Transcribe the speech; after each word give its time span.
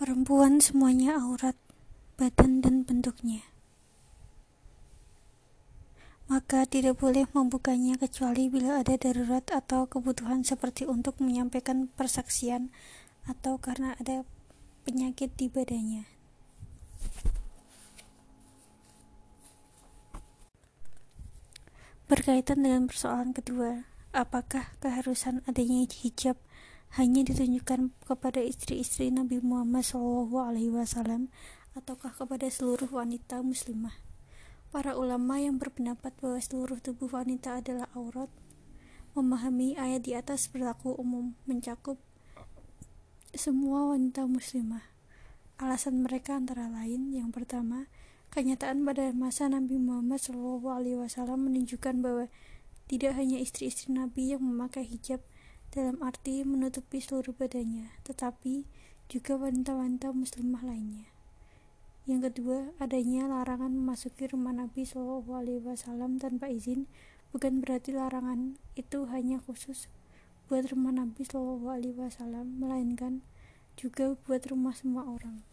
Perempuan 0.00 0.64
semuanya 0.64 1.20
aurat, 1.20 1.52
badan 2.16 2.64
dan 2.64 2.88
bentuknya. 2.88 3.44
Maka 6.24 6.64
tidak 6.64 7.04
boleh 7.04 7.28
membukanya 7.36 8.00
kecuali 8.00 8.48
bila 8.48 8.80
ada 8.80 8.96
darurat 8.96 9.44
atau 9.52 9.84
kebutuhan 9.84 10.40
seperti 10.40 10.88
untuk 10.88 11.20
menyampaikan 11.20 11.92
persaksian 12.00 12.72
atau 13.28 13.60
karena 13.60 13.92
ada 14.00 14.24
penyakit 14.88 15.36
di 15.36 15.52
badannya. 15.52 16.08
Berkaitan 22.08 22.64
dengan 22.64 22.88
persoalan 22.88 23.36
kedua, 23.36 23.84
apakah 24.16 24.72
keharusan 24.80 25.44
adanya 25.44 25.84
hijab 25.84 26.40
hanya 26.98 27.22
ditunjukkan 27.22 27.94
kepada 28.02 28.42
istri-istri 28.42 29.14
Nabi 29.14 29.38
Muhammad 29.38 29.86
SAW 29.86 31.30
ataukah 31.78 32.10
kepada 32.10 32.50
seluruh 32.50 32.90
wanita 32.90 33.46
muslimah. 33.46 33.94
Para 34.74 34.98
ulama 34.98 35.38
yang 35.38 35.58
berpendapat 35.58 36.14
bahwa 36.18 36.38
seluruh 36.42 36.82
tubuh 36.82 37.10
wanita 37.10 37.62
adalah 37.62 37.86
aurat 37.94 38.30
memahami 39.14 39.74
ayat 39.74 40.06
di 40.06 40.14
atas 40.14 40.46
berlaku 40.46 40.94
umum 40.94 41.34
mencakup 41.46 41.98
semua 43.34 43.94
wanita 43.94 44.26
muslimah. 44.26 44.82
Alasan 45.58 46.02
mereka 46.02 46.34
antara 46.34 46.66
lain 46.66 47.14
yang 47.14 47.30
pertama, 47.30 47.86
kenyataan 48.34 48.82
pada 48.82 49.14
masa 49.14 49.46
Nabi 49.46 49.78
Muhammad 49.78 50.18
SAW 50.22 51.06
menunjukkan 51.38 52.02
bahwa 52.02 52.26
tidak 52.90 53.14
hanya 53.14 53.38
istri-istri 53.38 53.94
Nabi 53.94 54.34
yang 54.34 54.42
memakai 54.42 54.82
hijab, 54.82 55.22
dalam 55.70 56.02
arti 56.02 56.42
menutupi 56.42 56.98
seluruh 56.98 57.30
badannya, 57.34 57.94
tetapi 58.02 58.66
juga 59.06 59.38
wanita-wanita 59.38 60.10
muslimah 60.10 60.66
lainnya. 60.66 61.06
Yang 62.10 62.30
kedua, 62.30 62.74
adanya 62.82 63.30
larangan 63.30 63.70
memasuki 63.70 64.26
rumah 64.26 64.50
Nabi 64.50 64.82
Shallallahu 64.82 65.30
Alaihi 65.30 65.62
Wasallam 65.62 66.18
tanpa 66.18 66.50
izin 66.50 66.90
bukan 67.30 67.62
berarti 67.62 67.94
larangan 67.94 68.58
itu 68.74 69.06
hanya 69.14 69.38
khusus 69.46 69.86
buat 70.50 70.66
rumah 70.66 70.90
Nabi 70.90 71.22
Shallallahu 71.22 71.70
Alaihi 71.70 71.94
Wasallam, 71.94 72.58
melainkan 72.58 73.22
juga 73.78 74.18
buat 74.26 74.42
rumah 74.50 74.74
semua 74.74 75.06
orang. 75.06 75.46